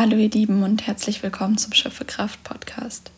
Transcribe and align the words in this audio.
Hallo 0.00 0.16
ihr 0.16 0.30
Lieben 0.30 0.62
und 0.62 0.86
herzlich 0.86 1.24
willkommen 1.24 1.58
zum 1.58 1.72
Schöpfekraft 1.72 2.44
Podcast. 2.44 3.10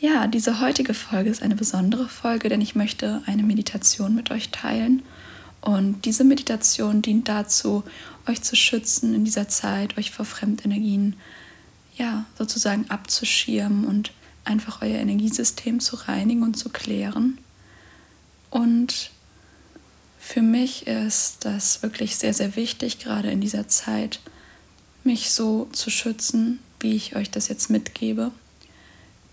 Ja, 0.00 0.26
diese 0.26 0.58
heutige 0.58 0.94
Folge 0.94 1.28
ist 1.28 1.42
eine 1.42 1.54
besondere 1.54 2.08
Folge, 2.08 2.48
denn 2.48 2.62
ich 2.62 2.74
möchte 2.74 3.20
eine 3.26 3.42
Meditation 3.42 4.14
mit 4.14 4.30
euch 4.30 4.48
teilen. 4.48 5.02
Und 5.60 6.06
diese 6.06 6.24
Meditation 6.24 7.02
dient 7.02 7.28
dazu, 7.28 7.84
euch 8.26 8.40
zu 8.40 8.56
schützen 8.56 9.14
in 9.14 9.26
dieser 9.26 9.48
Zeit, 9.48 9.98
euch 9.98 10.12
vor 10.12 10.24
Fremdenergien 10.24 11.14
ja, 11.98 12.24
sozusagen 12.38 12.86
abzuschirmen 12.88 13.84
und 13.84 14.12
einfach 14.46 14.80
euer 14.80 14.96
Energiesystem 14.96 15.78
zu 15.78 15.96
reinigen 15.96 16.42
und 16.42 16.54
zu 16.54 16.70
klären. 16.70 17.36
Und 18.48 19.10
für 20.18 20.40
mich 20.40 20.86
ist 20.86 21.44
das 21.44 21.82
wirklich 21.82 22.16
sehr, 22.16 22.32
sehr 22.32 22.56
wichtig, 22.56 22.98
gerade 22.98 23.30
in 23.30 23.42
dieser 23.42 23.68
Zeit, 23.68 24.20
mich 25.04 25.30
so 25.30 25.68
zu 25.72 25.90
schützen, 25.90 26.58
wie 26.80 26.94
ich 26.94 27.16
euch 27.16 27.30
das 27.30 27.48
jetzt 27.48 27.70
mitgebe. 27.70 28.30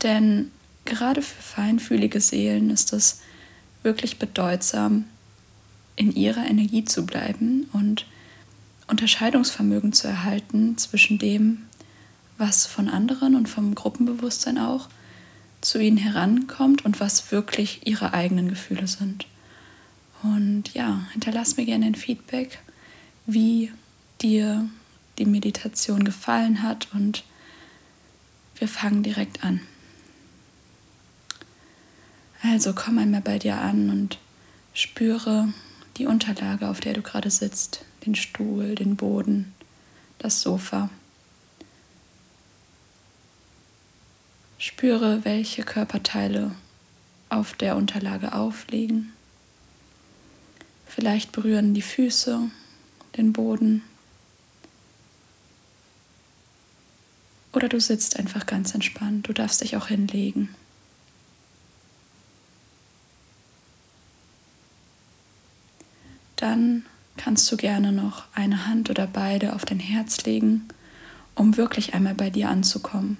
Denn 0.04 0.52
gerade 0.86 1.22
für 1.22 1.42
feinfühlige 1.42 2.22
Seelen 2.22 2.70
ist 2.70 2.94
es 2.94 3.22
wirklich 3.84 4.20
bedeutsam, 4.20 5.06
in 5.96 6.16
ihrer 6.16 6.46
Energie 6.46 6.86
zu 6.86 7.06
bleiben 7.06 7.70
und 7.74 8.06
Unterscheidungsvermögen 8.88 9.94
zu 9.94 10.08
erhalten 10.08 10.78
zwischen 10.78 11.20
dem, 11.20 11.64
was 12.38 12.66
von 12.66 12.88
anderen 12.88 13.36
und 13.36 13.50
vom 13.50 13.76
Gruppenbewusstsein 13.76 14.58
auch 14.58 14.88
zu 15.62 15.78
ihnen 15.78 15.98
herankommt 15.98 16.86
und 16.86 17.00
was 17.02 17.32
wirklich 17.32 17.86
ihre 17.86 18.14
eigenen 18.14 18.48
Gefühle 18.48 18.88
sind. 18.88 19.28
Und 20.24 20.74
ja, 20.74 21.06
hinterlass 21.12 21.58
mir 21.58 21.66
gerne 21.66 21.86
ein 21.86 21.96
Feedback, 21.96 22.60
wie 23.26 23.72
dir 24.22 24.70
die 25.20 25.26
Meditation 25.26 26.04
gefallen 26.04 26.64
hat 26.64 26.88
und 26.94 27.24
wir 28.56 28.68
fangen 28.68 29.04
direkt 29.04 29.44
an. 29.44 29.62
Also 32.42 32.74
komm 32.74 32.98
einmal 32.98 33.22
bei 33.22 33.38
dir 33.38 33.58
an 33.58 33.90
und 33.90 34.18
spüre 34.74 35.54
die 35.98 36.06
Unterlage, 36.06 36.70
auf 36.70 36.80
der 36.80 36.94
du 36.94 37.02
gerade 37.02 37.30
sitzt, 37.30 37.84
den 38.06 38.16
Stuhl, 38.16 38.76
den 38.76 38.96
Boden, 38.96 39.54
das 40.18 40.42
Sofa. 40.42 40.90
Spüre, 44.58 45.24
welche 45.26 45.64
Körperteile 45.64 46.56
auf 47.30 47.54
der 47.54 47.76
Unterlage 47.76 48.34
aufliegen. 48.34 49.14
Vielleicht 50.88 51.32
berühren 51.32 51.74
die 51.74 51.82
Füße 51.82 52.50
den 53.16 53.34
Boden 53.34 53.84
Oder 57.60 57.68
du 57.68 57.82
sitzt 57.82 58.18
einfach 58.18 58.46
ganz 58.46 58.74
entspannt. 58.74 59.28
Du 59.28 59.34
darfst 59.34 59.60
dich 59.60 59.76
auch 59.76 59.88
hinlegen. 59.88 60.48
Dann 66.38 66.86
kannst 67.18 67.52
du 67.52 67.58
gerne 67.58 67.92
noch 67.92 68.24
eine 68.34 68.66
Hand 68.66 68.90
oder 68.90 69.08
beide 69.08 69.56
auf 69.56 69.66
dein 69.66 69.82
Herz 69.82 70.24
legen, 70.24 70.70
um 71.36 71.58
wirklich 71.58 71.94
einmal 71.94 72.16
bei 72.16 72.30
dir 72.30 72.48
anzukommen. 72.48 73.18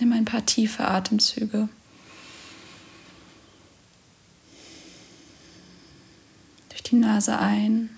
Nimm 0.00 0.12
ein 0.12 0.24
paar 0.24 0.44
tiefe 0.44 0.88
Atemzüge. 0.88 1.68
Durch 6.68 6.82
die 6.82 6.96
Nase 6.96 7.38
ein 7.38 7.90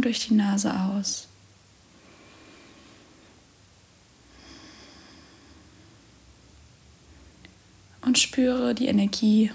und 0.00 0.06
durch 0.06 0.26
die 0.26 0.32
Nase 0.32 0.74
aus. 0.74 1.28
Und 8.00 8.18
spüre 8.18 8.74
die 8.74 8.86
Energie, 8.86 9.50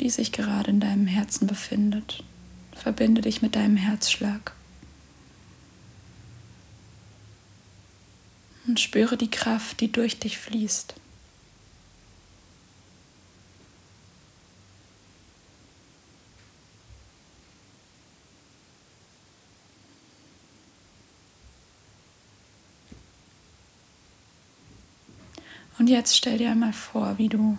die 0.00 0.10
sich 0.10 0.32
gerade 0.32 0.70
in 0.70 0.80
deinem 0.80 1.06
Herzen 1.06 1.46
befindet. 1.46 2.24
Verbinde 2.72 3.20
dich 3.20 3.40
mit 3.40 3.54
deinem 3.54 3.76
Herzschlag. 3.76 4.52
Und 8.66 8.80
spüre 8.80 9.16
die 9.16 9.30
Kraft, 9.30 9.80
die 9.80 9.92
durch 9.92 10.18
dich 10.18 10.38
fließt. 10.38 10.94
Und 25.78 25.88
jetzt 25.88 26.16
stell 26.16 26.38
dir 26.38 26.50
einmal 26.50 26.72
vor, 26.72 27.18
wie 27.18 27.28
du 27.28 27.58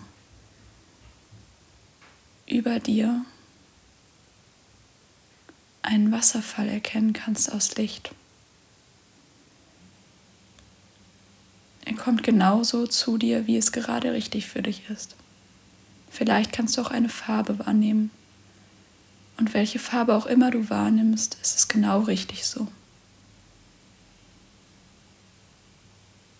über 2.46 2.80
dir 2.80 3.24
einen 5.82 6.12
Wasserfall 6.12 6.68
erkennen 6.68 7.12
kannst 7.12 7.52
aus 7.52 7.76
Licht. 7.76 8.10
Er 11.84 11.94
kommt 11.94 12.22
genauso 12.22 12.86
zu 12.86 13.18
dir, 13.18 13.46
wie 13.46 13.56
es 13.56 13.70
gerade 13.70 14.12
richtig 14.12 14.46
für 14.46 14.62
dich 14.62 14.88
ist. 14.90 15.14
Vielleicht 16.10 16.52
kannst 16.52 16.76
du 16.76 16.82
auch 16.82 16.90
eine 16.90 17.08
Farbe 17.08 17.58
wahrnehmen. 17.58 18.10
Und 19.36 19.54
welche 19.54 19.78
Farbe 19.78 20.14
auch 20.14 20.26
immer 20.26 20.50
du 20.50 20.68
wahrnimmst, 20.70 21.36
ist 21.42 21.56
es 21.56 21.68
genau 21.68 22.00
richtig 22.00 22.46
so. 22.46 22.68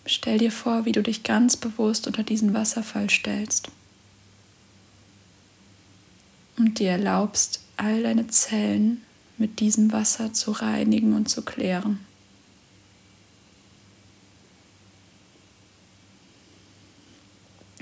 Stell 0.09 0.37
dir 0.37 0.53
vor, 0.53 0.85
wie 0.85 0.93
du 0.93 1.03
dich 1.03 1.23
ganz 1.23 1.57
bewusst 1.57 2.07
unter 2.07 2.23
diesen 2.23 2.53
Wasserfall 2.53 3.09
stellst 3.09 3.69
und 6.57 6.79
dir 6.79 6.91
erlaubst, 6.91 7.61
all 7.75 8.03
deine 8.03 8.27
Zellen 8.27 9.03
mit 9.37 9.59
diesem 9.59 9.91
Wasser 9.91 10.31
zu 10.31 10.51
reinigen 10.51 11.13
und 11.13 11.27
zu 11.27 11.43
klären. 11.43 11.99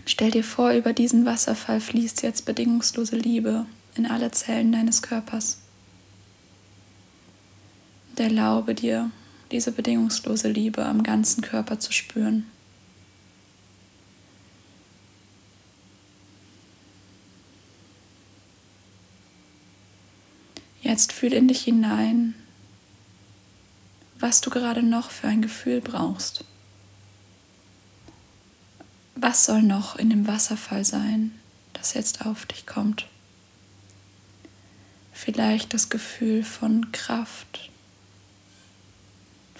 Stell 0.07 0.31
dir 0.31 0.43
vor, 0.43 0.71
über 0.71 0.93
diesen 0.93 1.25
Wasserfall 1.25 1.79
fließt 1.79 2.23
jetzt 2.23 2.45
bedingungslose 2.45 3.17
Liebe 3.17 3.67
in 3.93 4.07
alle 4.07 4.31
Zellen 4.31 4.71
deines 4.71 5.03
Körpers. 5.03 5.59
Und 8.09 8.19
erlaube 8.19 8.73
dir, 8.73 9.11
diese 9.51 9.71
bedingungslose 9.71 10.49
Liebe 10.49 10.85
am 10.85 11.03
ganzen 11.03 11.41
Körper 11.41 11.79
zu 11.79 11.91
spüren. 11.91 12.45
Jetzt 20.81 21.13
fühl 21.13 21.33
in 21.33 21.47
dich 21.47 21.63
hinein, 21.63 22.35
was 24.19 24.41
du 24.41 24.49
gerade 24.49 24.83
noch 24.83 25.09
für 25.09 25.27
ein 25.27 25.41
Gefühl 25.41 25.81
brauchst. 25.81 26.43
Was 29.15 29.45
soll 29.45 29.63
noch 29.63 29.95
in 29.95 30.09
dem 30.09 30.27
Wasserfall 30.27 30.85
sein, 30.85 31.31
das 31.73 31.95
jetzt 31.95 32.25
auf 32.25 32.45
dich 32.45 32.65
kommt? 32.65 33.07
Vielleicht 35.11 35.73
das 35.73 35.89
Gefühl 35.89 36.43
von 36.43 36.91
Kraft, 36.91 37.71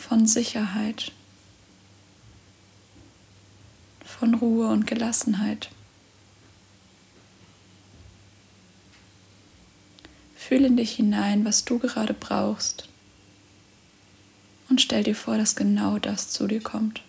von 0.08 0.28
Sicherheit, 0.28 1.12
von 4.06 4.36
Ruhe 4.36 4.68
und 4.68 4.86
Gelassenheit. 4.86 5.72
Fühle 10.36 10.68
in 10.68 10.78
dich 10.78 10.92
hinein, 10.92 11.44
was 11.44 11.66
du 11.66 11.80
gerade 11.80 12.14
brauchst 12.14 12.88
und 14.70 14.80
stell 14.80 15.04
dir 15.04 15.16
vor, 15.16 15.38
dass 15.38 15.56
genau 15.56 15.98
das 15.98 16.30
zu 16.30 16.46
dir 16.46 16.62
kommt. 16.62 17.02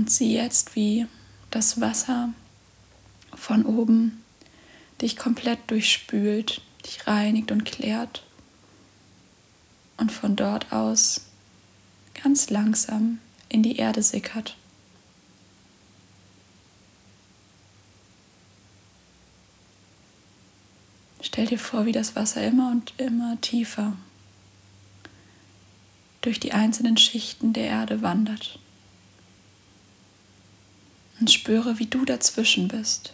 Und 0.00 0.10
sieh 0.10 0.34
jetzt, 0.34 0.76
wie 0.76 1.06
das 1.50 1.78
Wasser 1.78 2.30
von 3.34 3.66
oben 3.66 4.24
dich 5.02 5.18
komplett 5.18 5.58
durchspült, 5.66 6.62
dich 6.86 7.06
reinigt 7.06 7.52
und 7.52 7.66
klärt 7.66 8.24
und 9.98 10.10
von 10.10 10.36
dort 10.36 10.72
aus 10.72 11.26
ganz 12.22 12.48
langsam 12.48 13.18
in 13.50 13.62
die 13.62 13.76
Erde 13.76 14.02
sickert. 14.02 14.56
Stell 21.20 21.44
dir 21.44 21.58
vor, 21.58 21.84
wie 21.84 21.92
das 21.92 22.16
Wasser 22.16 22.42
immer 22.42 22.70
und 22.70 22.94
immer 22.96 23.38
tiefer 23.42 23.92
durch 26.22 26.40
die 26.40 26.52
einzelnen 26.52 26.96
Schichten 26.96 27.52
der 27.52 27.66
Erde 27.66 28.00
wandert. 28.00 28.58
Und 31.20 31.30
spüre, 31.30 31.78
wie 31.78 31.86
du 31.86 32.06
dazwischen 32.06 32.66
bist. 32.68 33.12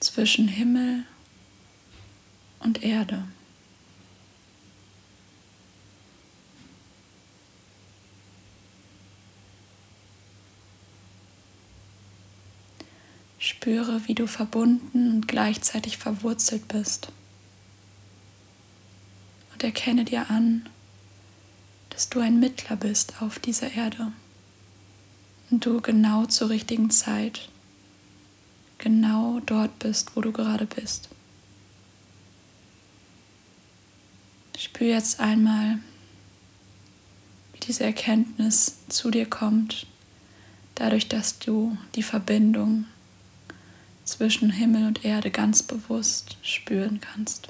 Zwischen 0.00 0.48
Himmel 0.48 1.04
und 2.60 2.82
Erde. 2.82 3.24
Spüre, 13.38 14.08
wie 14.08 14.14
du 14.14 14.26
verbunden 14.26 15.16
und 15.16 15.28
gleichzeitig 15.28 15.98
verwurzelt 15.98 16.68
bist. 16.68 17.12
Und 19.52 19.62
erkenne 19.62 20.04
dir 20.04 20.30
an, 20.30 20.68
dass 21.92 22.08
du 22.08 22.20
ein 22.20 22.40
Mittler 22.40 22.76
bist 22.76 23.20
auf 23.20 23.38
dieser 23.38 23.70
Erde 23.72 24.12
und 25.50 25.66
du 25.66 25.80
genau 25.82 26.24
zur 26.24 26.48
richtigen 26.48 26.90
Zeit 26.90 27.50
genau 28.78 29.40
dort 29.44 29.78
bist, 29.78 30.16
wo 30.16 30.22
du 30.22 30.32
gerade 30.32 30.66
bist. 30.66 31.10
Spür 34.58 34.88
jetzt 34.88 35.20
einmal, 35.20 35.78
wie 37.52 37.60
diese 37.60 37.84
Erkenntnis 37.84 38.78
zu 38.88 39.10
dir 39.10 39.28
kommt, 39.28 39.86
dadurch, 40.74 41.08
dass 41.08 41.38
du 41.38 41.76
die 41.94 42.02
Verbindung 42.02 42.86
zwischen 44.04 44.50
Himmel 44.50 44.86
und 44.86 45.04
Erde 45.04 45.30
ganz 45.30 45.62
bewusst 45.62 46.36
spüren 46.42 47.00
kannst. 47.00 47.48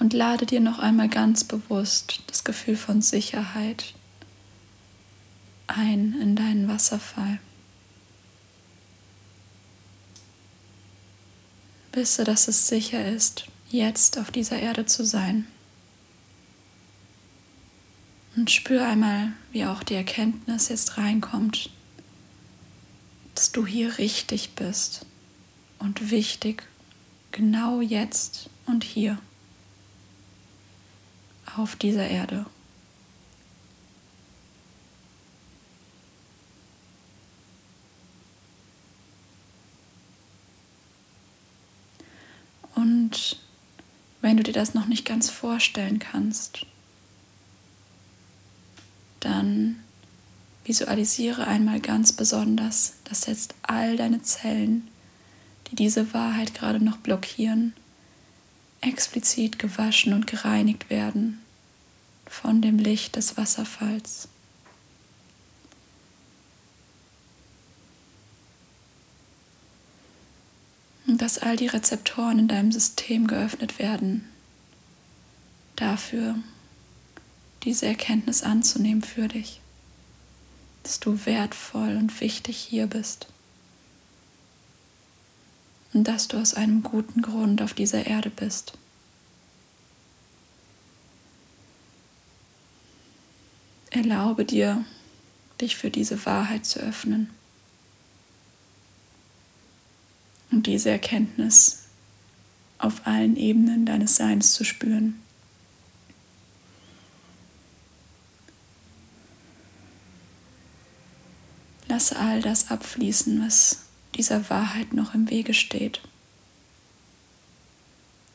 Und 0.00 0.14
lade 0.14 0.46
dir 0.46 0.60
noch 0.60 0.78
einmal 0.78 1.10
ganz 1.10 1.44
bewusst 1.44 2.22
das 2.26 2.42
Gefühl 2.42 2.74
von 2.76 3.02
Sicherheit 3.02 3.94
ein 5.66 6.18
in 6.20 6.34
deinen 6.34 6.68
Wasserfall. 6.68 7.38
Wisse, 11.92 12.24
dass 12.24 12.48
es 12.48 12.66
sicher 12.66 13.06
ist, 13.06 13.44
jetzt 13.68 14.18
auf 14.18 14.30
dieser 14.30 14.58
Erde 14.58 14.86
zu 14.86 15.04
sein. 15.04 15.46
Und 18.36 18.50
spür 18.50 18.86
einmal, 18.86 19.32
wie 19.52 19.66
auch 19.66 19.82
die 19.82 19.94
Erkenntnis 19.94 20.70
jetzt 20.70 20.96
reinkommt, 20.96 21.68
dass 23.34 23.52
du 23.52 23.66
hier 23.66 23.98
richtig 23.98 24.54
bist 24.54 25.04
und 25.78 26.10
wichtig, 26.10 26.62
genau 27.32 27.82
jetzt 27.82 28.48
und 28.64 28.82
hier 28.82 29.18
auf 31.56 31.76
dieser 31.76 32.08
Erde. 32.08 32.46
Und 42.74 43.36
wenn 44.20 44.36
du 44.36 44.42
dir 44.42 44.52
das 44.52 44.74
noch 44.74 44.86
nicht 44.86 45.04
ganz 45.04 45.28
vorstellen 45.30 45.98
kannst, 45.98 46.66
dann 49.20 49.76
visualisiere 50.64 51.46
einmal 51.46 51.80
ganz 51.80 52.12
besonders, 52.12 52.94
dass 53.04 53.26
jetzt 53.26 53.54
all 53.62 53.96
deine 53.96 54.22
Zellen, 54.22 54.88
die 55.68 55.76
diese 55.76 56.14
Wahrheit 56.14 56.54
gerade 56.54 56.82
noch 56.82 56.98
blockieren, 56.98 57.74
explizit 58.80 59.58
gewaschen 59.58 60.12
und 60.12 60.26
gereinigt 60.26 60.90
werden 60.90 61.40
von 62.26 62.62
dem 62.62 62.78
Licht 62.78 63.16
des 63.16 63.36
Wasserfalls. 63.36 64.28
Und 71.06 71.20
dass 71.20 71.38
all 71.38 71.56
die 71.56 71.66
Rezeptoren 71.66 72.38
in 72.38 72.48
deinem 72.48 72.72
System 72.72 73.26
geöffnet 73.26 73.78
werden, 73.78 74.28
dafür 75.76 76.36
diese 77.64 77.86
Erkenntnis 77.86 78.42
anzunehmen 78.42 79.02
für 79.02 79.28
dich, 79.28 79.60
dass 80.82 81.00
du 81.00 81.26
wertvoll 81.26 81.96
und 81.96 82.20
wichtig 82.20 82.56
hier 82.56 82.86
bist 82.86 83.26
und 85.92 86.04
dass 86.04 86.28
du 86.28 86.38
aus 86.38 86.54
einem 86.54 86.82
guten 86.82 87.22
Grund 87.22 87.62
auf 87.62 87.74
dieser 87.74 88.06
Erde 88.06 88.30
bist. 88.30 88.74
Erlaube 93.90 94.44
dir, 94.44 94.84
dich 95.60 95.76
für 95.76 95.90
diese 95.90 96.24
Wahrheit 96.24 96.64
zu 96.64 96.78
öffnen 96.78 97.30
und 100.50 100.66
diese 100.66 100.90
Erkenntnis 100.90 101.84
auf 102.78 103.06
allen 103.06 103.36
Ebenen 103.36 103.84
deines 103.84 104.16
Seins 104.16 104.54
zu 104.54 104.64
spüren. 104.64 105.20
Lasse 111.88 112.16
all 112.16 112.40
das 112.40 112.70
abfließen, 112.70 113.44
was 113.44 113.80
dieser 114.14 114.50
Wahrheit 114.50 114.92
noch 114.92 115.14
im 115.14 115.30
Wege 115.30 115.54
steht 115.54 116.00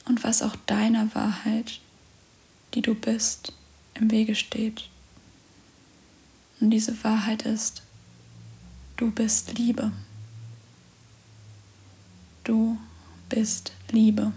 und 0.06 0.24
was 0.24 0.42
auch 0.42 0.56
deiner 0.68 1.14
Wahrheit, 1.16 1.80
die 2.74 2.82
du 2.82 2.96
bist, 2.96 3.54
im 3.96 4.12
Wege 4.12 4.36
steht. 4.36 4.90
Und 6.60 6.70
diese 6.70 7.04
Wahrheit 7.04 7.44
ist, 7.44 7.82
du 8.98 9.12
bist 9.12 9.58
Liebe. 9.58 9.92
Du 12.44 12.78
bist 13.30 13.74
Liebe. 13.92 14.32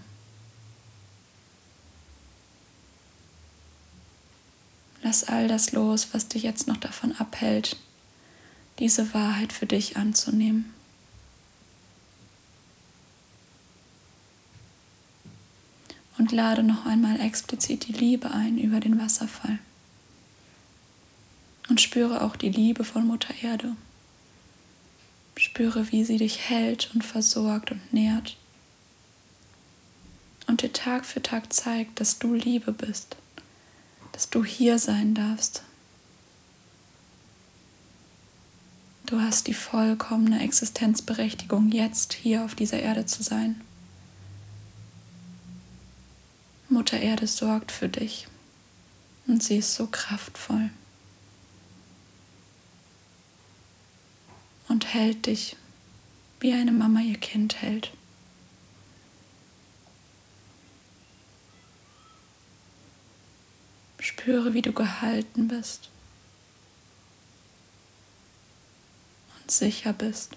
Lass 5.03 5.25
all 5.25 5.49
das 5.49 5.73
los, 5.73 6.09
was 6.13 6.29
dich 6.29 6.43
jetzt 6.43 6.67
noch 6.67 6.77
davon 6.77 7.13
abhält, 7.13 7.77
diese 8.79 9.15
Wahrheit 9.15 9.53
für 9.53 9.67
dich 9.67 9.97
anzunehmen. 9.97 10.73
Und 16.19 16.33
lade 16.33 16.63
noch 16.63 16.85
einmal 16.85 17.21
explizit 17.21 17.87
die 17.87 17.93
Liebe 17.93 18.33
ein 18.33 18.59
über 18.59 18.81
den 18.81 19.01
Wasserfall. 19.01 19.59
Und 21.69 21.81
spüre 21.81 22.23
auch 22.23 22.37
die 22.37 22.51
Liebe 22.51 22.85
von 22.85 23.07
Mutter 23.07 23.35
Erde. 23.43 23.77
Spüre, 25.37 25.93
wie 25.93 26.05
sie 26.05 26.17
dich 26.17 26.51
hält 26.51 26.91
und 26.95 27.05
versorgt 27.05 27.71
und 27.71 27.93
nährt. 27.93 28.37
Und 30.49 30.63
dir 30.63 30.73
Tag 30.73 31.05
für 31.07 31.23
Tag 31.23 31.53
zeigt, 31.53 32.01
dass 32.01 32.19
du 32.19 32.35
Liebe 32.35 32.73
bist, 32.73 33.17
dass 34.13 34.31
du 34.31 34.45
hier 34.45 34.79
sein 34.79 35.15
darfst. 35.15 35.63
Du 39.07 39.21
hast 39.21 39.47
die 39.47 39.55
vollkommene 39.55 40.43
Existenzberechtigung, 40.43 41.71
jetzt 41.71 42.13
hier 42.13 42.45
auf 42.45 42.55
dieser 42.55 42.81
Erde 42.81 43.07
zu 43.07 43.23
sein. 43.23 43.61
Mutter 46.79 47.01
Erde 47.01 47.27
sorgt 47.27 47.73
für 47.73 47.89
dich 47.89 48.29
und 49.27 49.43
sie 49.43 49.57
ist 49.57 49.75
so 49.75 49.89
kraftvoll. 49.89 50.71
und 54.69 54.95
hält 54.95 55.27
dich, 55.27 55.57
wie 56.41 56.53
eine 56.53 56.71
Mama 56.71 57.01
ihr 57.01 57.19
Kind 57.19 57.63
hält. 57.63 57.91
Spüre, 63.99 64.55
wie 64.55 64.63
du 64.63 64.73
gehalten 64.73 65.49
bist 65.49 65.89
und 69.41 69.51
sicher 69.51 69.93
bist. 69.95 70.37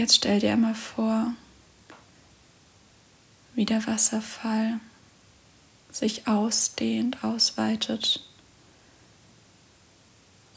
Jetzt 0.00 0.16
stell 0.16 0.40
dir 0.40 0.52
einmal 0.52 0.74
vor, 0.74 1.34
wie 3.54 3.66
der 3.66 3.86
Wasserfall 3.86 4.80
sich 5.92 6.26
ausdehnt, 6.26 7.22
ausweitet 7.22 8.24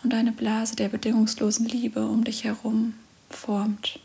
und 0.02 0.14
eine 0.14 0.32
Blase 0.32 0.78
der 0.78 0.88
bedingungslosen 0.88 1.66
Liebe 1.66 2.08
um 2.08 2.24
dich 2.24 2.46
herum 2.46 2.94
formt. 3.30 4.00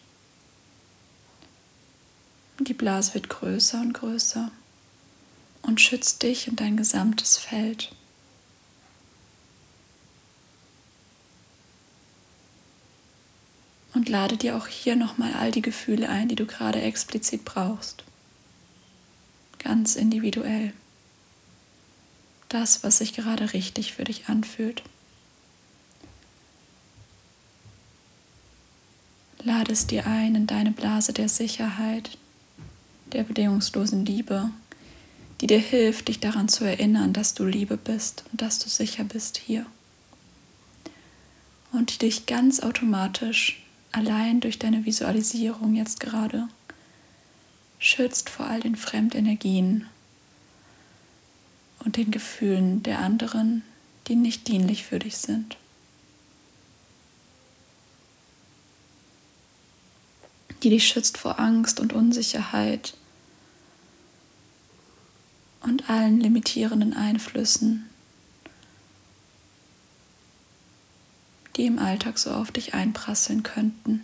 Die 2.58 2.74
Blase 2.74 3.14
wird 3.14 3.28
größer 3.28 3.80
und 3.80 3.92
größer 3.92 4.50
und 5.62 5.80
schützt 5.80 6.24
dich 6.24 6.48
und 6.48 6.58
dein 6.58 6.76
gesamtes 6.76 7.38
Feld. 7.38 7.92
Lade 14.08 14.36
dir 14.36 14.56
auch 14.56 14.66
hier 14.66 14.96
nochmal 14.96 15.34
all 15.34 15.50
die 15.50 15.62
Gefühle 15.62 16.08
ein, 16.08 16.28
die 16.28 16.34
du 16.34 16.46
gerade 16.46 16.80
explizit 16.80 17.44
brauchst. 17.44 18.04
Ganz 19.58 19.96
individuell. 19.96 20.72
Das, 22.48 22.82
was 22.82 22.98
sich 22.98 23.12
gerade 23.12 23.52
richtig 23.52 23.92
für 23.92 24.04
dich 24.04 24.28
anfühlt. 24.28 24.82
Lade 29.42 29.72
es 29.72 29.86
dir 29.86 30.06
ein 30.06 30.34
in 30.34 30.46
deine 30.46 30.70
Blase 30.72 31.12
der 31.12 31.28
Sicherheit, 31.28 32.16
der 33.12 33.24
bedingungslosen 33.24 34.04
Liebe, 34.06 34.50
die 35.40 35.46
dir 35.46 35.60
hilft, 35.60 36.08
dich 36.08 36.18
daran 36.18 36.48
zu 36.48 36.64
erinnern, 36.64 37.12
dass 37.12 37.34
du 37.34 37.44
Liebe 37.44 37.76
bist 37.76 38.24
und 38.32 38.40
dass 38.42 38.58
du 38.58 38.68
sicher 38.68 39.04
bist 39.04 39.38
hier. 39.38 39.66
Und 41.72 41.92
die 41.92 41.98
dich 41.98 42.26
ganz 42.26 42.60
automatisch 42.60 43.62
allein 43.92 44.40
durch 44.40 44.58
deine 44.58 44.84
Visualisierung 44.84 45.74
jetzt 45.74 46.00
gerade 46.00 46.48
schützt 47.78 48.28
vor 48.28 48.46
all 48.46 48.60
den 48.60 48.76
Fremdenergien 48.76 49.86
und 51.84 51.96
den 51.96 52.10
Gefühlen 52.10 52.82
der 52.82 52.98
anderen, 52.98 53.62
die 54.08 54.16
nicht 54.16 54.48
dienlich 54.48 54.84
für 54.84 54.98
dich 54.98 55.18
sind. 55.18 55.56
Die 60.62 60.70
dich 60.70 60.88
schützt 60.88 61.18
vor 61.18 61.38
Angst 61.38 61.78
und 61.78 61.92
Unsicherheit 61.92 62.94
und 65.60 65.88
allen 65.88 66.20
limitierenden 66.20 66.94
Einflüssen, 66.94 67.87
die 71.58 71.66
im 71.66 71.78
Alltag 71.80 72.18
so 72.18 72.30
auf 72.30 72.52
dich 72.52 72.72
einprasseln 72.74 73.42
könnten. 73.42 74.02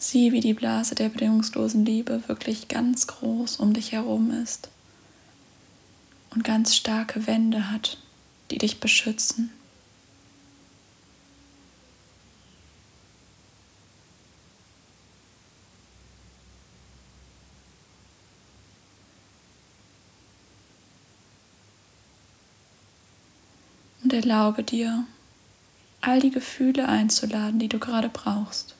Sieh, 0.00 0.32
wie 0.32 0.40
die 0.40 0.54
Blase 0.54 0.94
der 0.94 1.08
bedingungslosen 1.08 1.84
Liebe 1.84 2.22
wirklich 2.28 2.68
ganz 2.68 3.06
groß 3.06 3.56
um 3.56 3.74
dich 3.74 3.92
herum 3.92 4.30
ist 4.30 4.70
und 6.30 6.44
ganz 6.44 6.76
starke 6.76 7.26
Wände 7.26 7.70
hat, 7.70 7.98
die 8.50 8.58
dich 8.58 8.80
beschützen. 8.80 9.50
Und 24.02 24.12
erlaube 24.12 24.62
dir, 24.62 25.04
all 26.00 26.20
die 26.20 26.30
Gefühle 26.30 26.88
einzuladen, 26.88 27.58
die 27.58 27.68
du 27.68 27.78
gerade 27.78 28.08
brauchst 28.08 28.74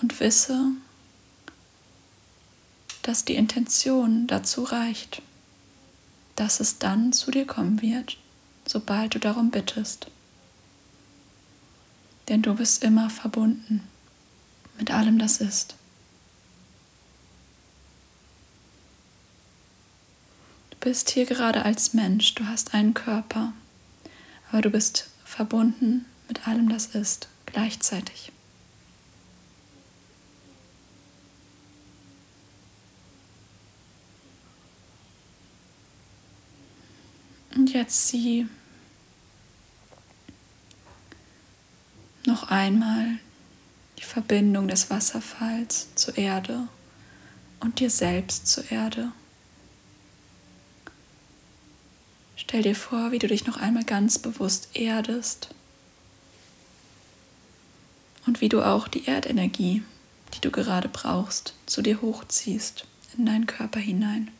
und 0.00 0.18
wisse, 0.20 0.72
dass 3.02 3.24
die 3.24 3.34
Intention 3.34 4.26
dazu 4.26 4.62
reicht, 4.62 5.22
dass 6.40 6.58
es 6.58 6.78
dann 6.78 7.12
zu 7.12 7.30
dir 7.30 7.46
kommen 7.46 7.82
wird, 7.82 8.16
sobald 8.66 9.14
du 9.14 9.18
darum 9.18 9.50
bittest. 9.50 10.06
Denn 12.30 12.40
du 12.40 12.54
bist 12.54 12.82
immer 12.82 13.10
verbunden 13.10 13.86
mit 14.78 14.90
allem, 14.90 15.18
das 15.18 15.42
ist. 15.42 15.74
Du 20.70 20.78
bist 20.80 21.10
hier 21.10 21.26
gerade 21.26 21.62
als 21.62 21.92
Mensch, 21.92 22.34
du 22.34 22.46
hast 22.46 22.72
einen 22.72 22.94
Körper, 22.94 23.52
aber 24.50 24.62
du 24.62 24.70
bist 24.70 25.10
verbunden 25.26 26.06
mit 26.26 26.48
allem, 26.48 26.70
das 26.70 26.86
ist, 26.86 27.28
gleichzeitig. 27.44 28.32
Und 37.60 37.69
jetzt 37.80 38.08
sieh 38.08 38.46
noch 42.26 42.50
einmal 42.50 43.18
die 43.98 44.02
Verbindung 44.02 44.68
des 44.68 44.90
Wasserfalls 44.90 45.88
zur 45.94 46.18
Erde 46.18 46.68
und 47.60 47.80
dir 47.80 47.88
selbst 47.88 48.48
zur 48.48 48.70
Erde. 48.70 49.12
Stell 52.36 52.62
dir 52.62 52.74
vor, 52.74 53.12
wie 53.12 53.18
du 53.18 53.28
dich 53.28 53.46
noch 53.46 53.56
einmal 53.56 53.84
ganz 53.84 54.18
bewusst 54.18 54.68
erdest 54.74 55.48
und 58.26 58.42
wie 58.42 58.50
du 58.50 58.62
auch 58.62 58.88
die 58.88 59.06
Erdenergie, 59.06 59.82
die 60.34 60.40
du 60.42 60.50
gerade 60.50 60.90
brauchst, 60.90 61.54
zu 61.64 61.80
dir 61.80 62.02
hochziehst 62.02 62.84
in 63.16 63.24
deinen 63.24 63.46
Körper 63.46 63.80
hinein. 63.80 64.30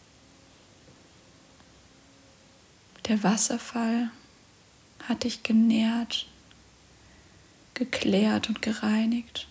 Der 3.10 3.24
Wasserfall 3.24 4.08
hat 5.08 5.24
dich 5.24 5.42
genährt, 5.42 6.28
geklärt 7.74 8.48
und 8.48 8.62
gereinigt. 8.62 9.48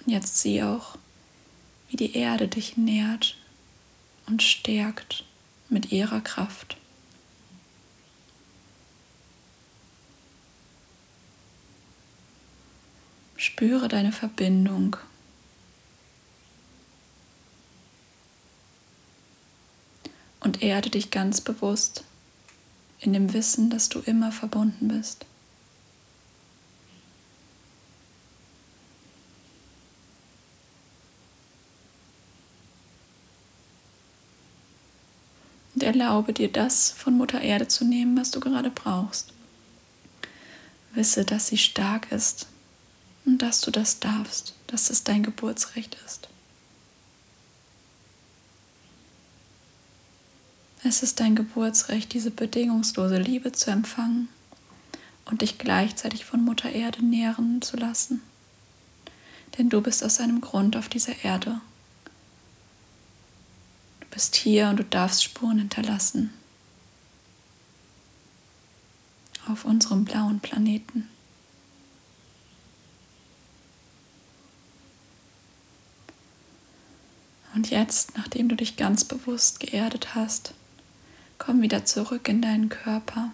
Und 0.00 0.10
jetzt 0.10 0.38
sieh 0.38 0.62
auch, 0.62 0.96
wie 1.90 1.96
die 1.96 2.16
Erde 2.16 2.48
dich 2.48 2.78
nährt 2.78 3.36
und 4.24 4.42
stärkt 4.42 5.24
mit 5.68 5.92
ihrer 5.92 6.22
Kraft. 6.22 6.78
Spüre 13.36 13.88
deine 13.88 14.12
Verbindung. 14.12 14.96
Und 20.40 20.62
erde 20.62 20.88
dich 20.88 21.10
ganz 21.10 21.42
bewusst 21.42 22.02
in 23.06 23.12
dem 23.12 23.32
Wissen, 23.32 23.70
dass 23.70 23.88
du 23.88 24.00
immer 24.00 24.32
verbunden 24.32 24.88
bist. 24.88 25.24
Und 35.74 35.82
erlaube 35.82 36.32
dir 36.32 36.50
das 36.50 36.90
von 36.90 37.16
Mutter 37.16 37.40
Erde 37.40 37.68
zu 37.68 37.84
nehmen, 37.84 38.18
was 38.18 38.30
du 38.30 38.40
gerade 38.40 38.70
brauchst. 38.70 39.32
Wisse, 40.94 41.24
dass 41.24 41.48
sie 41.48 41.58
stark 41.58 42.10
ist 42.10 42.46
und 43.26 43.38
dass 43.42 43.60
du 43.60 43.70
das 43.70 44.00
darfst, 44.00 44.54
dass 44.66 44.90
es 44.90 45.04
dein 45.04 45.22
Geburtsrecht 45.22 45.96
ist. 46.06 46.28
Es 50.88 51.02
ist 51.02 51.18
dein 51.18 51.34
Geburtsrecht, 51.34 52.12
diese 52.12 52.30
bedingungslose 52.30 53.18
Liebe 53.18 53.50
zu 53.50 53.72
empfangen 53.72 54.28
und 55.24 55.42
dich 55.42 55.58
gleichzeitig 55.58 56.24
von 56.24 56.44
Mutter 56.44 56.70
Erde 56.70 57.04
nähren 57.04 57.60
zu 57.60 57.76
lassen. 57.76 58.22
Denn 59.58 59.68
du 59.68 59.80
bist 59.80 60.04
aus 60.04 60.20
einem 60.20 60.40
Grund 60.40 60.76
auf 60.76 60.88
dieser 60.88 61.24
Erde. 61.24 61.60
Du 63.98 64.06
bist 64.12 64.36
hier 64.36 64.68
und 64.68 64.76
du 64.76 64.84
darfst 64.84 65.24
Spuren 65.24 65.58
hinterlassen. 65.58 66.32
Auf 69.48 69.64
unserem 69.64 70.04
blauen 70.04 70.38
Planeten. 70.38 71.08
Und 77.56 77.70
jetzt, 77.70 78.16
nachdem 78.16 78.48
du 78.48 78.54
dich 78.54 78.76
ganz 78.76 79.02
bewusst 79.02 79.58
geerdet 79.58 80.14
hast, 80.14 80.54
Komm 81.38 81.62
wieder 81.62 81.84
zurück 81.84 82.28
in 82.28 82.42
deinen 82.42 82.68
Körper. 82.68 83.30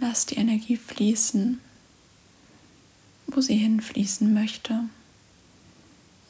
Lass 0.00 0.26
die 0.26 0.36
Energie 0.36 0.76
fließen, 0.76 1.60
wo 3.26 3.40
sie 3.40 3.56
hinfließen 3.56 4.32
möchte. 4.32 4.84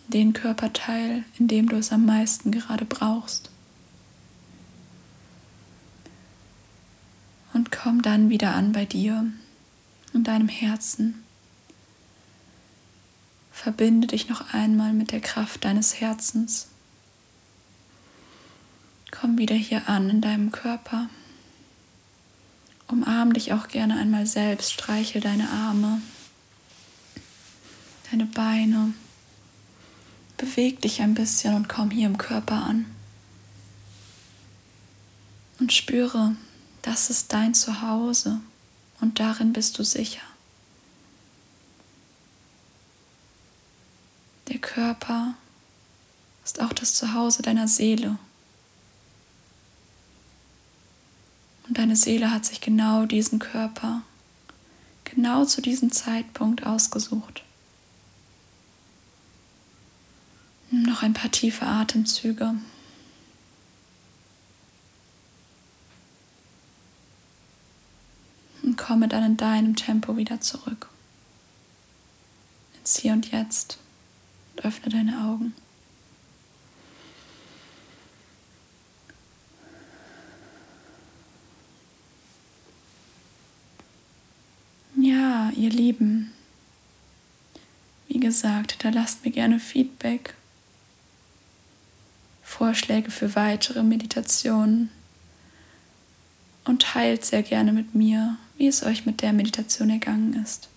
Den 0.08 0.32
Körperteil, 0.32 1.24
in 1.38 1.48
dem 1.48 1.68
du 1.68 1.76
es 1.76 1.92
am 1.92 2.06
meisten 2.06 2.50
gerade 2.50 2.86
brauchst. 2.86 3.50
Und 7.52 7.70
komm 7.70 8.00
dann 8.00 8.30
wieder 8.30 8.54
an 8.54 8.72
bei 8.72 8.86
dir, 8.86 9.26
in 10.14 10.24
deinem 10.24 10.48
Herzen. 10.48 11.22
Verbinde 13.52 14.06
dich 14.06 14.28
noch 14.28 14.54
einmal 14.54 14.92
mit 14.92 15.12
der 15.12 15.20
Kraft 15.20 15.64
deines 15.64 16.00
Herzens. 16.00 16.68
Komm 19.10 19.38
wieder 19.38 19.54
hier 19.54 19.88
an 19.88 20.10
in 20.10 20.20
deinem 20.20 20.52
Körper. 20.52 21.08
Umarm 22.88 23.32
dich 23.32 23.52
auch 23.52 23.68
gerne 23.68 23.98
einmal 23.98 24.26
selbst, 24.26 24.72
streichel 24.72 25.20
deine 25.20 25.50
Arme, 25.50 26.00
deine 28.10 28.26
Beine. 28.26 28.94
Beweg 30.36 30.80
dich 30.80 31.02
ein 31.02 31.14
bisschen 31.14 31.54
und 31.54 31.68
komm 31.68 31.90
hier 31.90 32.06
im 32.06 32.16
Körper 32.16 32.62
an. 32.62 32.86
Und 35.58 35.72
spüre, 35.72 36.36
das 36.82 37.10
ist 37.10 37.32
dein 37.32 37.54
Zuhause 37.54 38.40
und 39.00 39.20
darin 39.20 39.52
bist 39.52 39.78
du 39.78 39.84
sicher. 39.84 40.22
Der 44.48 44.58
Körper 44.58 45.34
ist 46.44 46.60
auch 46.62 46.72
das 46.72 46.94
Zuhause 46.94 47.42
deiner 47.42 47.68
Seele. 47.68 48.18
Und 51.68 51.77
deine 51.88 51.97
Seele 51.97 52.30
hat 52.30 52.45
sich 52.45 52.61
genau 52.61 53.07
diesen 53.07 53.38
Körper, 53.38 54.02
genau 55.04 55.47
zu 55.47 55.62
diesem 55.62 55.90
Zeitpunkt 55.90 56.66
ausgesucht. 56.66 57.42
Nimm 60.71 60.83
noch 60.83 61.02
ein 61.02 61.14
paar 61.14 61.30
tiefe 61.30 61.64
Atemzüge. 61.64 62.57
Und 68.62 68.76
komme 68.76 69.09
dann 69.09 69.25
in 69.25 69.37
deinem 69.38 69.75
Tempo 69.75 70.18
wieder 70.18 70.42
zurück. 70.42 70.90
Ins 72.78 72.99
Hier 72.99 73.14
und 73.14 73.33
Jetzt. 73.33 73.78
Und 74.52 74.66
öffne 74.66 74.90
deine 74.90 75.25
Augen. 75.25 75.54
Ja, 85.00 85.50
ihr 85.50 85.71
Lieben, 85.71 86.33
wie 88.09 88.17
gesagt, 88.28 88.85
da 88.85 88.90
lasst 88.90 89.25
mir 89.25 89.30
gerne 89.30 89.58
Feedback, 89.58 90.35
Vorschläge 92.42 93.11
für 93.11 93.35
weitere 93.35 93.82
Meditationen 93.82 94.90
und 96.66 96.82
teilt 96.82 97.25
sehr 97.25 97.42
gerne 97.42 97.73
mit 97.73 97.94
mir, 97.94 98.37
wie 98.58 98.66
es 98.66 98.82
euch 98.82 99.06
mit 99.06 99.23
der 99.23 99.32
Meditation 99.32 99.88
ergangen 99.88 100.35
ist. 100.44 100.68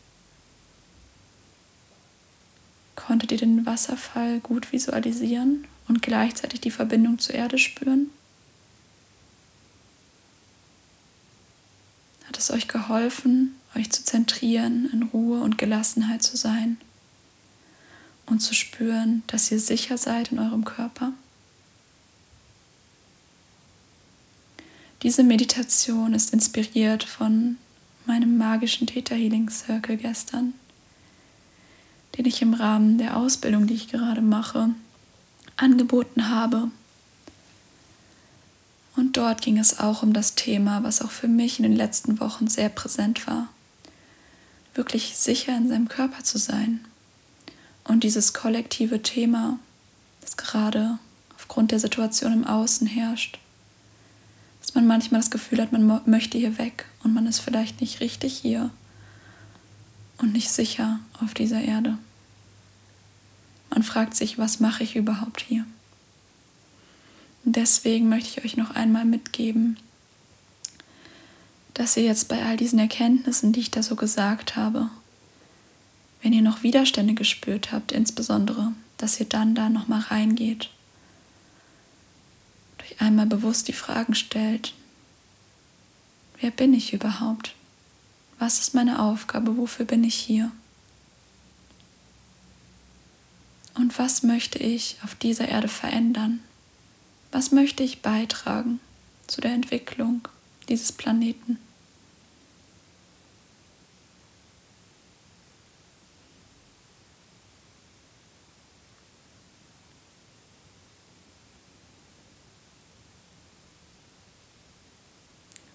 Konntet 2.95 3.33
ihr 3.33 3.37
den 3.37 3.65
Wasserfall 3.65 4.39
gut 4.39 4.71
visualisieren 4.71 5.67
und 5.89 6.01
gleichzeitig 6.01 6.61
die 6.61 6.71
Verbindung 6.71 7.19
zur 7.19 7.35
Erde 7.35 7.57
spüren? 7.57 8.11
Hat 12.29 12.37
es 12.37 12.49
euch 12.49 12.69
geholfen, 12.69 13.55
euch 13.75 13.91
zu 13.91 14.05
zentrieren, 14.05 14.89
in 14.93 15.03
Ruhe 15.03 15.41
und 15.41 15.57
Gelassenheit 15.57 16.23
zu 16.23 16.37
sein 16.37 16.77
und 18.31 18.39
zu 18.39 18.55
spüren, 18.55 19.23
dass 19.27 19.51
ihr 19.51 19.59
sicher 19.59 19.97
seid 19.97 20.31
in 20.31 20.39
eurem 20.39 20.65
Körper. 20.65 21.13
Diese 25.03 25.23
Meditation 25.23 26.13
ist 26.13 26.33
inspiriert 26.33 27.03
von 27.03 27.57
meinem 28.05 28.37
magischen 28.37 28.87
Theta 28.87 29.15
Healing 29.15 29.49
Circle 29.49 29.97
gestern, 29.97 30.53
den 32.17 32.25
ich 32.25 32.41
im 32.41 32.53
Rahmen 32.53 32.97
der 32.97 33.17
Ausbildung, 33.17 33.67
die 33.67 33.73
ich 33.73 33.87
gerade 33.87 34.21
mache, 34.21 34.69
angeboten 35.57 36.29
habe. 36.29 36.69
Und 38.95 39.17
dort 39.17 39.41
ging 39.41 39.57
es 39.57 39.79
auch 39.79 40.03
um 40.03 40.13
das 40.13 40.35
Thema, 40.35 40.83
was 40.83 41.01
auch 41.01 41.11
für 41.11 41.27
mich 41.27 41.59
in 41.59 41.63
den 41.63 41.75
letzten 41.75 42.19
Wochen 42.19 42.47
sehr 42.47 42.69
präsent 42.69 43.27
war 43.27 43.47
wirklich 44.73 45.17
sicher 45.17 45.55
in 45.55 45.69
seinem 45.69 45.87
Körper 45.87 46.23
zu 46.23 46.37
sein. 46.37 46.85
Und 47.83 48.03
dieses 48.03 48.33
kollektive 48.33 49.01
Thema, 49.01 49.59
das 50.21 50.37
gerade 50.37 50.99
aufgrund 51.35 51.71
der 51.71 51.79
Situation 51.79 52.33
im 52.33 52.45
Außen 52.45 52.87
herrscht, 52.87 53.39
dass 54.61 54.75
man 54.75 54.87
manchmal 54.87 55.21
das 55.21 55.31
Gefühl 55.31 55.61
hat, 55.61 55.71
man 55.71 56.01
möchte 56.05 56.37
hier 56.37 56.57
weg 56.57 56.85
und 57.03 57.13
man 57.13 57.25
ist 57.25 57.39
vielleicht 57.39 57.81
nicht 57.81 57.99
richtig 57.99 58.37
hier 58.37 58.69
und 60.17 60.33
nicht 60.33 60.51
sicher 60.51 60.99
auf 61.19 61.33
dieser 61.33 61.61
Erde. 61.61 61.97
Man 63.69 63.83
fragt 63.83 64.15
sich, 64.15 64.37
was 64.37 64.59
mache 64.59 64.83
ich 64.83 64.95
überhaupt 64.95 65.41
hier? 65.41 65.65
Und 67.43 67.55
deswegen 67.55 68.09
möchte 68.09 68.29
ich 68.29 68.45
euch 68.45 68.57
noch 68.57 68.71
einmal 68.71 69.05
mitgeben, 69.05 69.77
dass 71.73 71.97
ihr 71.97 72.03
jetzt 72.03 72.27
bei 72.27 72.43
all 72.45 72.57
diesen 72.57 72.79
Erkenntnissen, 72.79 73.53
die 73.53 73.61
ich 73.61 73.71
da 73.71 73.81
so 73.81 73.95
gesagt 73.95 74.55
habe, 74.55 74.89
wenn 76.21 76.33
ihr 76.33 76.41
noch 76.41 76.63
Widerstände 76.63 77.13
gespürt 77.13 77.71
habt, 77.71 77.91
insbesondere, 77.91 78.73
dass 78.97 79.19
ihr 79.19 79.25
dann 79.25 79.55
da 79.55 79.69
noch 79.69 79.87
mal 79.87 79.99
reingeht, 79.99 80.69
euch 82.81 83.01
einmal 83.01 83.25
bewusst 83.25 83.67
die 83.67 83.73
Fragen 83.73 84.15
stellt: 84.15 84.73
Wer 86.39 86.51
bin 86.51 86.73
ich 86.73 86.93
überhaupt? 86.93 87.55
Was 88.39 88.59
ist 88.59 88.73
meine 88.73 89.01
Aufgabe? 89.01 89.57
Wofür 89.57 89.85
bin 89.85 90.03
ich 90.03 90.15
hier? 90.15 90.51
Und 93.75 93.97
was 93.97 94.23
möchte 94.23 94.59
ich 94.59 94.97
auf 95.03 95.15
dieser 95.15 95.47
Erde 95.47 95.67
verändern? 95.67 96.41
Was 97.31 97.51
möchte 97.51 97.83
ich 97.83 98.01
beitragen 98.01 98.79
zu 99.31 99.39
der 99.39 99.53
Entwicklung 99.53 100.27
dieses 100.67 100.91
Planeten. 100.91 101.57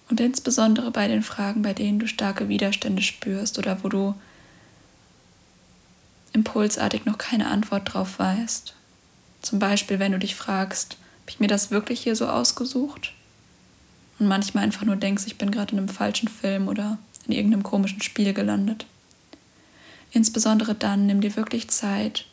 Und 0.09 0.19
insbesondere 0.19 0.91
bei 0.91 1.07
den 1.07 1.21
Fragen, 1.21 1.61
bei 1.61 1.73
denen 1.73 1.99
du 1.99 2.07
starke 2.07 2.47
Widerstände 2.47 3.01
spürst 3.01 3.59
oder 3.59 3.83
wo 3.83 3.89
du 3.89 4.15
impulsartig 6.33 7.05
noch 7.05 7.17
keine 7.17 7.47
Antwort 7.47 7.93
drauf 7.93 8.19
weißt. 8.19 8.73
Zum 9.41 9.59
Beispiel, 9.59 9.99
wenn 9.99 10.13
du 10.13 10.19
dich 10.19 10.35
fragst, 10.35 10.93
habe 11.21 11.29
ich 11.29 11.39
mir 11.39 11.47
das 11.47 11.71
wirklich 11.71 12.01
hier 12.01 12.15
so 12.15 12.27
ausgesucht? 12.27 13.11
und 14.19 14.27
manchmal 14.27 14.63
einfach 14.63 14.85
nur 14.85 14.95
denkst, 14.95 15.23
ich 15.27 15.37
bin 15.37 15.51
gerade 15.51 15.73
in 15.73 15.79
einem 15.79 15.89
falschen 15.89 16.27
Film 16.27 16.67
oder 16.67 16.97
in 17.27 17.33
irgendeinem 17.33 17.63
komischen 17.63 18.01
Spiel 18.01 18.33
gelandet. 18.33 18.85
Insbesondere 20.11 20.73
dann 20.73 21.05
nimm 21.05 21.21
dir 21.21 21.35
wirklich 21.35 21.67
Zeit, 21.67 22.25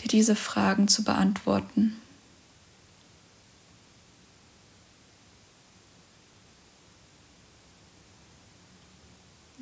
dir 0.00 0.08
diese 0.08 0.36
Fragen 0.36 0.88
zu 0.88 1.04
beantworten. 1.04 1.96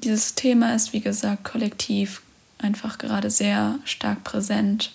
Dieses 0.05 0.35
Thema 0.35 0.75
ist, 0.75 0.93
wie 0.93 1.01
gesagt, 1.01 1.45
kollektiv 1.45 2.23
einfach 2.59 2.99
gerade 2.99 3.31
sehr 3.31 3.79
stark 3.85 4.25
präsent. 4.25 4.93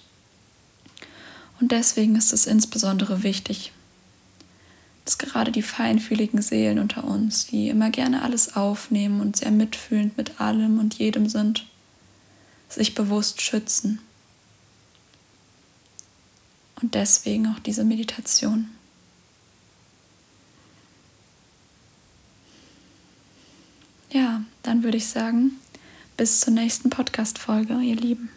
Und 1.59 1.71
deswegen 1.71 2.15
ist 2.15 2.33
es 2.33 2.45
insbesondere 2.45 3.23
wichtig, 3.23 3.71
dass 5.05 5.17
gerade 5.17 5.51
die 5.51 5.61
feinfühligen 5.61 6.41
Seelen 6.41 6.79
unter 6.79 7.05
uns, 7.05 7.47
die 7.47 7.69
immer 7.69 7.89
gerne 7.89 8.21
alles 8.21 8.55
aufnehmen 8.57 9.21
und 9.21 9.37
sehr 9.37 9.51
mitfühlend 9.51 10.17
mit 10.17 10.41
allem 10.41 10.79
und 10.79 10.95
jedem 10.95 11.29
sind, 11.29 11.65
sich 12.67 12.93
bewusst 12.93 13.41
schützen. 13.41 13.99
Und 16.81 16.93
deswegen 16.93 17.47
auch 17.47 17.59
diese 17.59 17.85
Meditation. 17.85 18.69
Ja, 24.11 24.41
dann 24.63 24.76
würde 24.87 24.99
ich 24.99 25.09
sagen, 25.09 25.51
bis 26.15 26.39
zur 26.39 26.53
nächsten 26.53 26.89
Podcast-Folge, 26.89 27.73
ihr 27.81 27.97
Lieben. 27.97 28.29